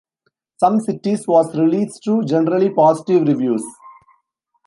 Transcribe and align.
"Some 0.57 0.79
Cities" 0.79 1.27
was 1.27 1.55
released 1.55 2.01
to 2.05 2.23
generally 2.23 2.71
positive 2.71 3.27
reviews. 3.27 3.63